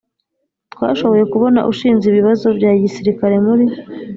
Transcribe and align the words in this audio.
twashoboye 0.73 1.23
kubona 1.33 1.59
ushinze 1.71 2.03
ibibazo 2.07 2.47
bya 2.57 2.71
gisirikari 2.81 3.37
muri 3.45 3.65